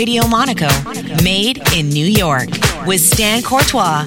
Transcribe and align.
Radio 0.00 0.26
Monaco. 0.28 0.66
Made 1.22 1.60
in 1.76 1.90
New 1.90 2.06
York 2.06 2.48
with 2.86 3.02
Stan 3.02 3.42
Courtois. 3.42 4.06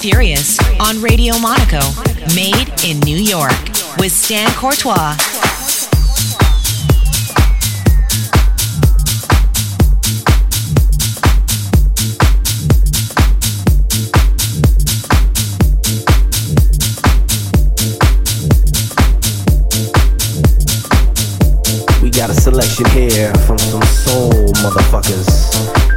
Furious 0.00 0.58
on 0.80 1.02
Radio 1.02 1.38
Monaco. 1.40 1.80
Made 2.34 2.72
in 2.86 3.00
New 3.00 3.18
York 3.18 3.52
with 3.98 4.10
Stan 4.10 4.50
Courtois. 4.52 5.14
We 22.02 22.08
got 22.08 22.30
a 22.30 22.34
selection 22.34 22.86
here 22.92 23.34
from 23.46 23.58
some 23.58 23.82
soul 23.82 24.32
motherfuckers 24.62 25.89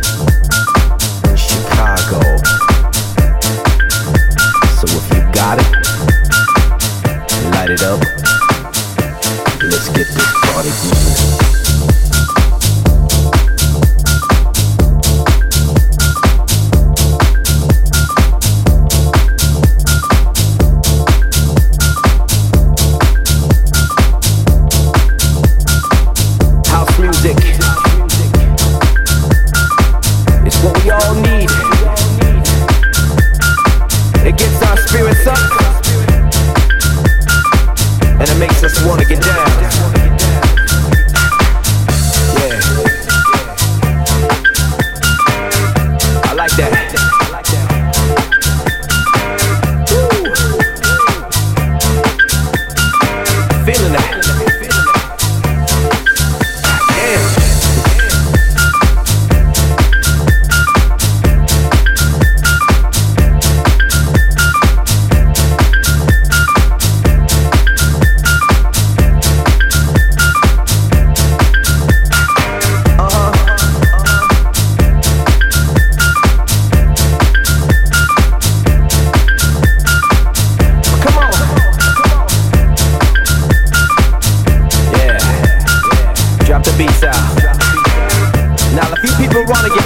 it 7.74 7.82
up. 7.82 8.13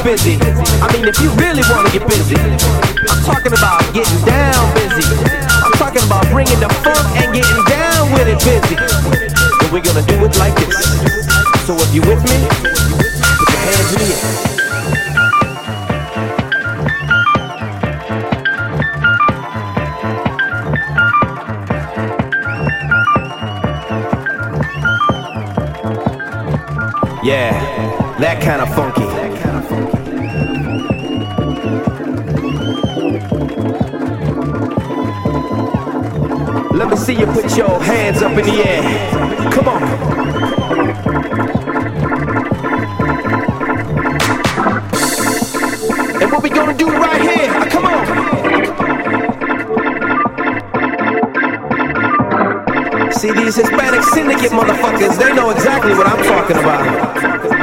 Busy, 0.07 0.39
I 0.79 0.87
mean, 0.93 1.03
if 1.03 1.19
you 1.19 1.29
really 1.31 1.63
wanna 1.67 1.91
get 1.91 2.07
busy, 2.07 2.39
I'm 2.39 3.21
talking 3.27 3.51
about 3.51 3.83
getting 3.93 4.23
down 4.23 4.73
busy. 4.73 5.03
I'm 5.59 5.73
talking 5.73 6.01
about 6.07 6.23
bringing 6.31 6.61
the 6.61 6.69
funk 6.79 7.03
and 7.19 7.33
getting 7.35 7.63
down 7.67 8.13
with 8.13 8.29
it 8.31 8.39
busy. 8.39 8.77
And 8.79 9.69
we're 9.69 9.83
gonna 9.83 10.07
do 10.07 10.23
it 10.23 10.37
like 10.39 10.55
this. 10.55 10.95
So 11.67 11.75
if 11.75 11.93
you 11.93 11.99
with 12.07 12.23
me, 12.23 12.47
put 13.35 13.51
your 13.51 13.59
hands 13.67 13.91
in 13.91 13.99
the 13.99 14.15
air. 14.15 14.47
Yeah, 27.25 27.51
that 28.19 28.41
kind 28.41 28.61
of 28.61 28.73
funky. 28.73 29.06
You 37.17 37.25
put 37.27 37.57
your 37.57 37.81
hands 37.81 38.21
up 38.21 38.31
in 38.37 38.45
the 38.45 38.61
air. 38.63 39.51
Come 39.51 39.67
on. 39.67 39.81
And 46.21 46.31
what 46.31 46.43
we 46.43 46.49
gonna 46.49 46.73
do 46.77 46.87
right 46.87 47.21
here? 47.21 47.47
Ah, 47.49 47.67
Come 47.71 47.85
on. 47.85 48.05
See 53.11 53.31
these 53.31 53.55
Hispanic 53.55 54.03
syndicate 54.03 54.51
motherfuckers, 54.51 55.17
they 55.17 55.33
know 55.33 55.49
exactly 55.49 55.93
what 55.93 56.07
I'm 56.07 56.23
talking 56.23 56.57
about. 56.57 57.56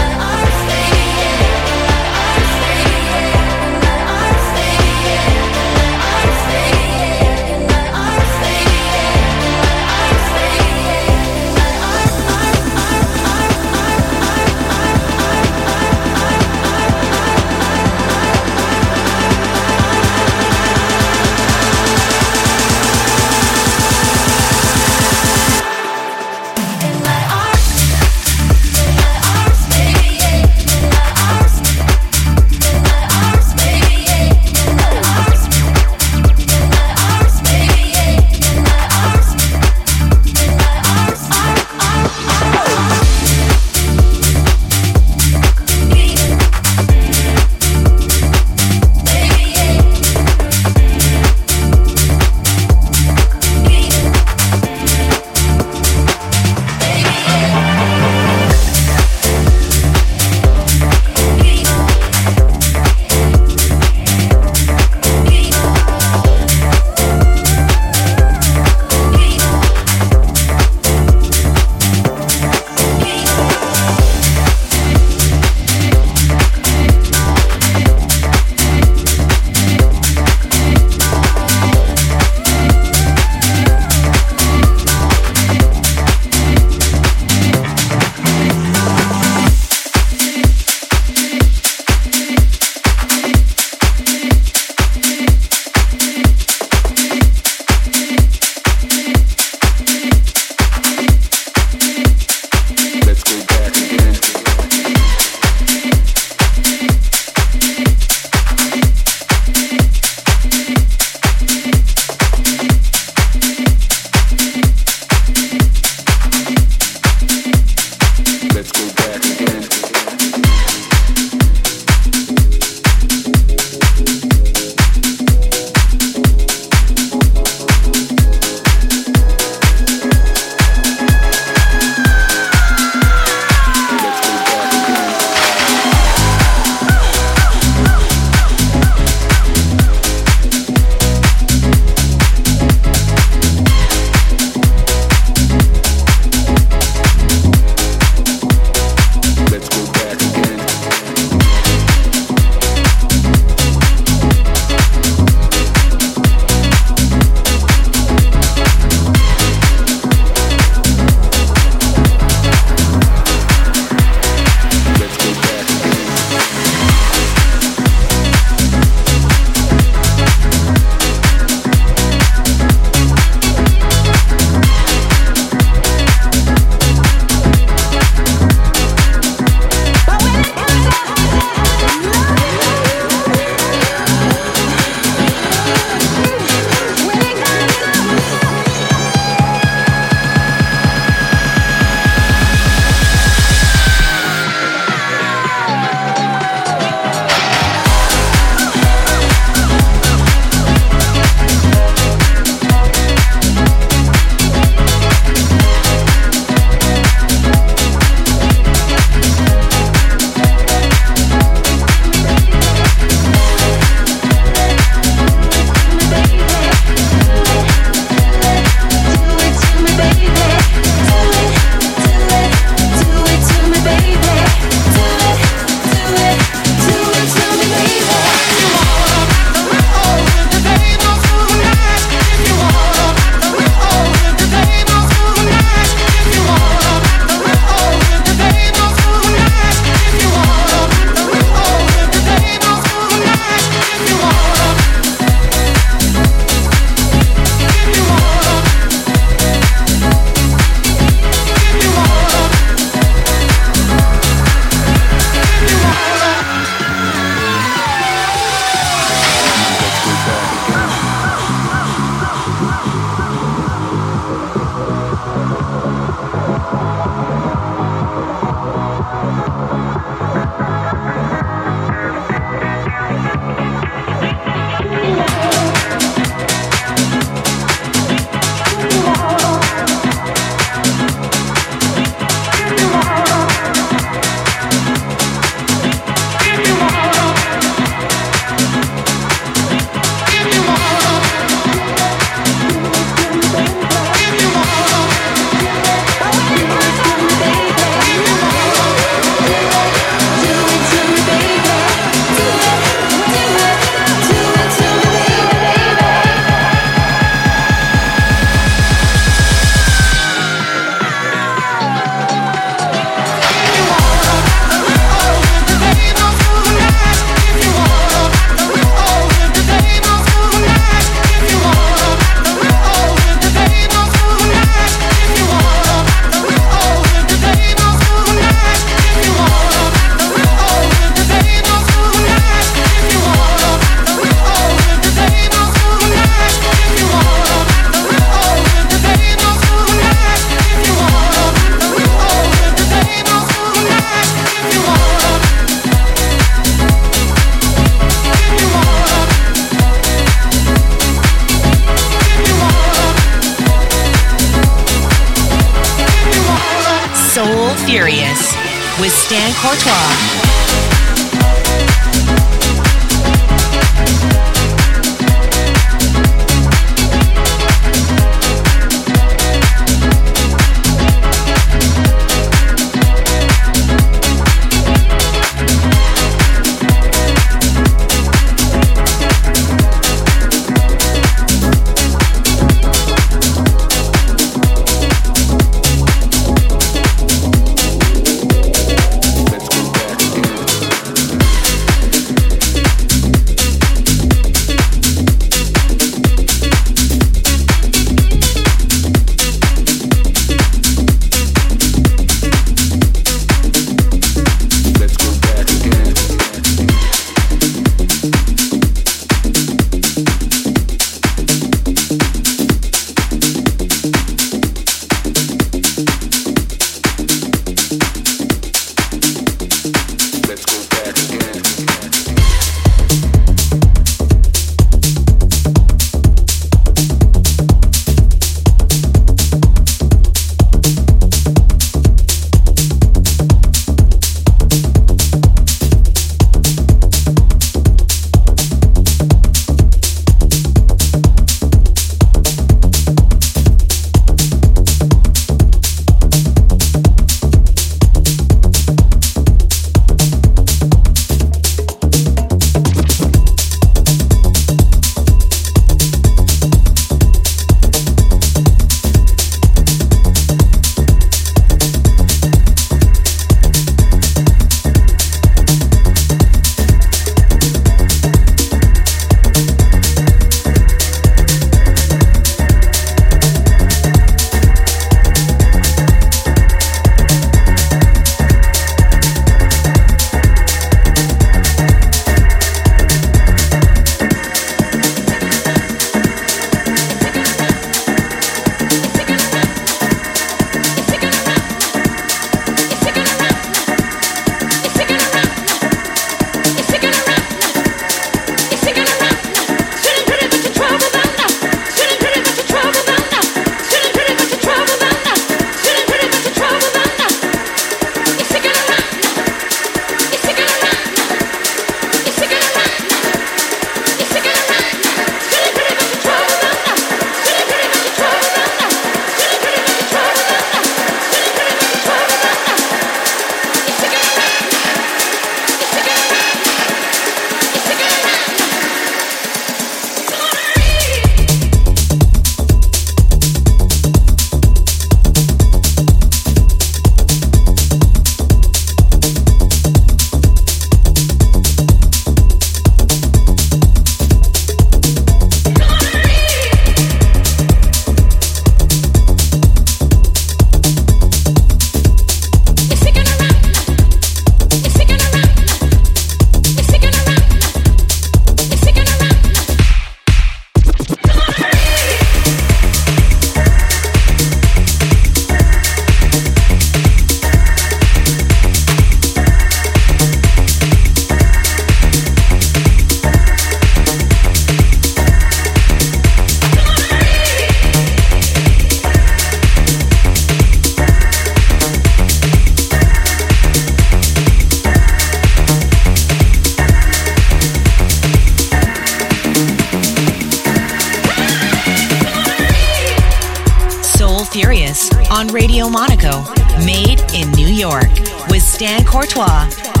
on 595.31 595.47
Radio 595.47 595.87
Monaco, 595.87 596.43
made 596.85 597.21
in 597.33 597.49
New 597.51 597.67
York 597.67 598.09
with 598.49 598.61
Stan 598.61 599.05
Courtois. 599.05 600.00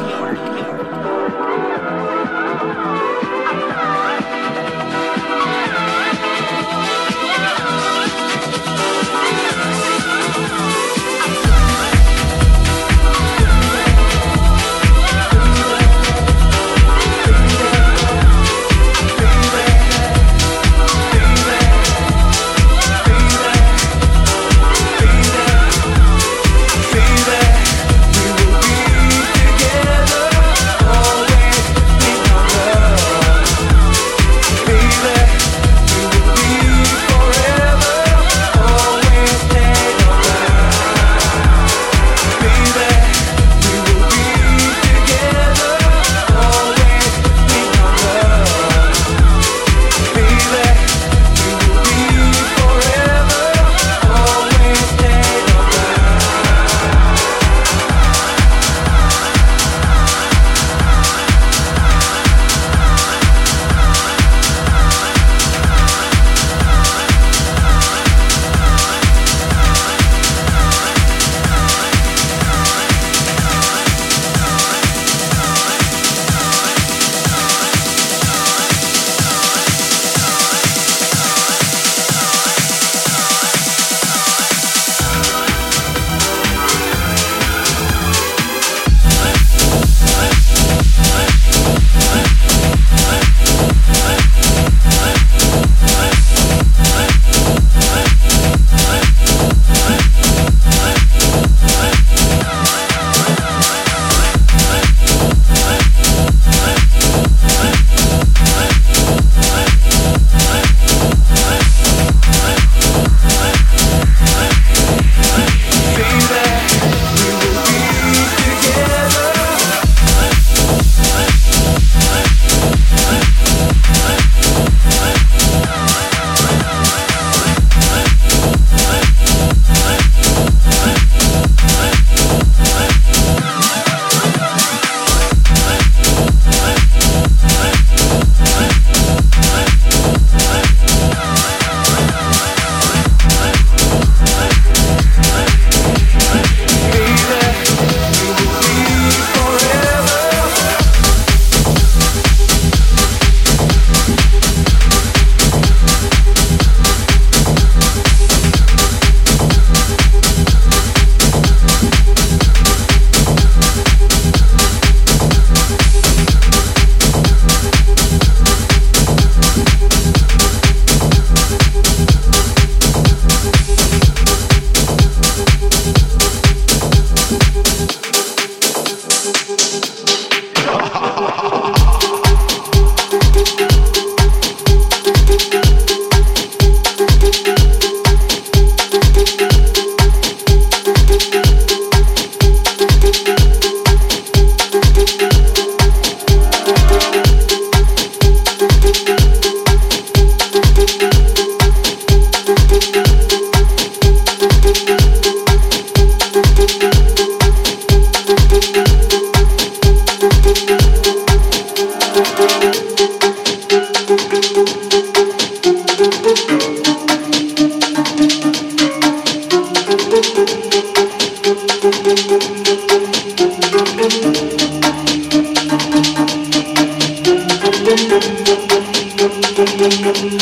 Thank 230.13 230.41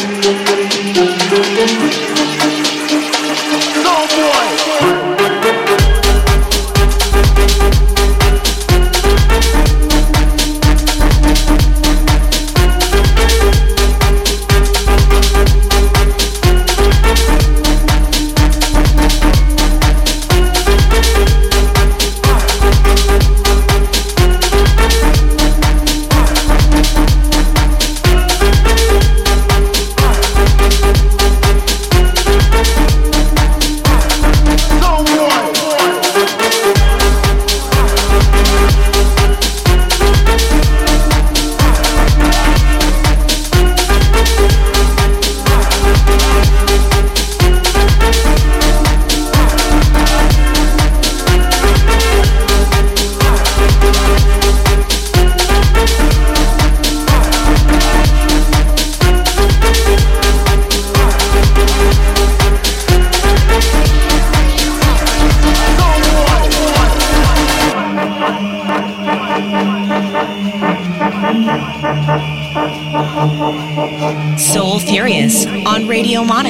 you. 0.00 0.09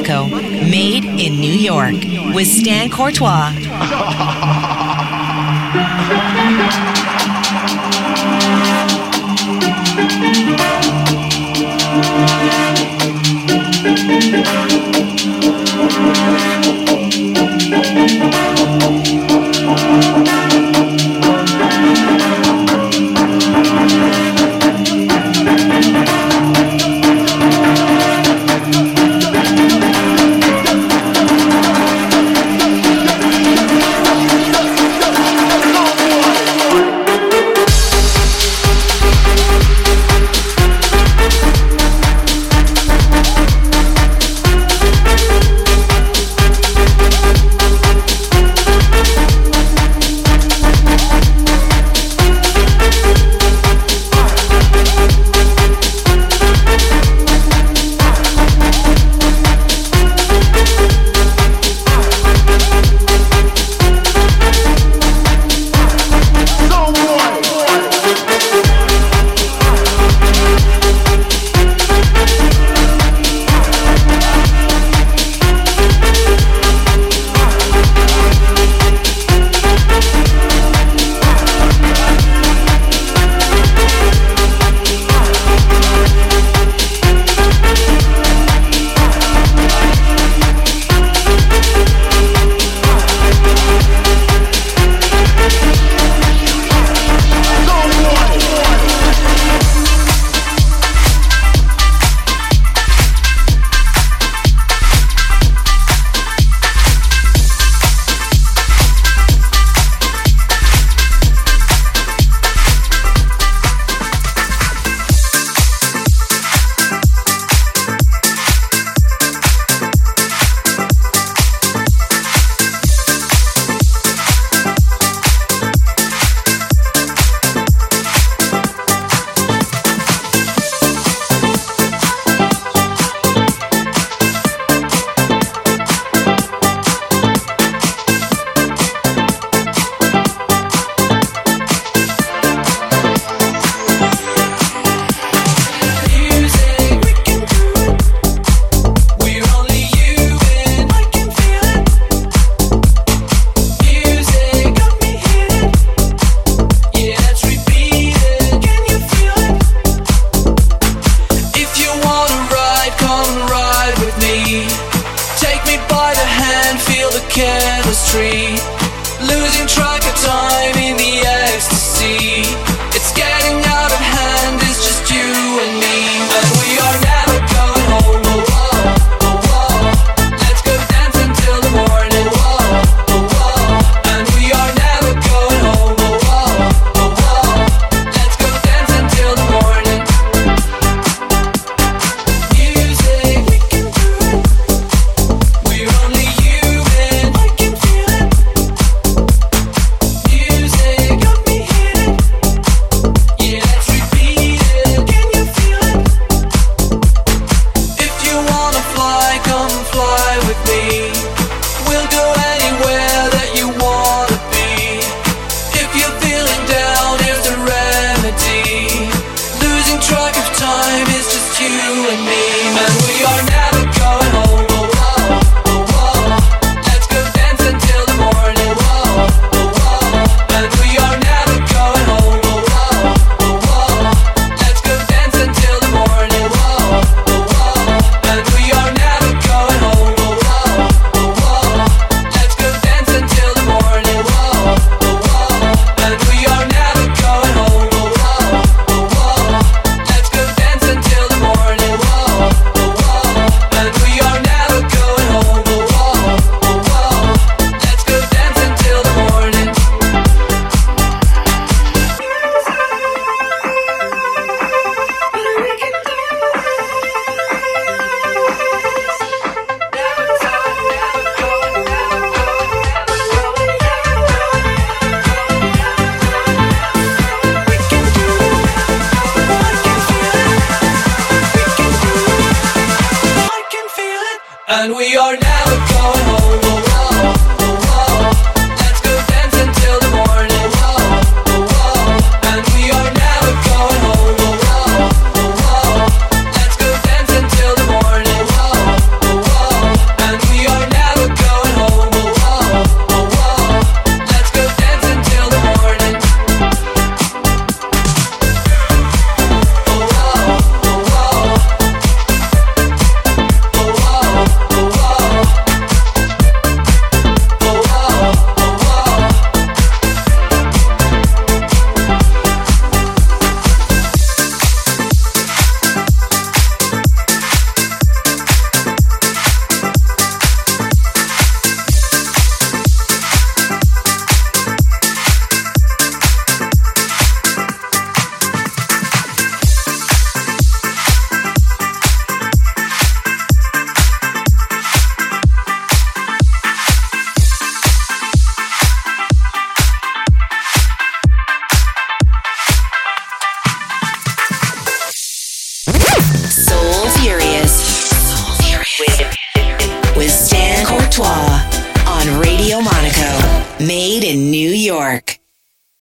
Monaco, 0.01 0.29
made 0.65 1.05
in 1.05 1.41
New 1.41 1.53
York, 1.53 1.95
with 2.35 2.47
Stan 2.47 2.89
Courtois. 2.89 4.77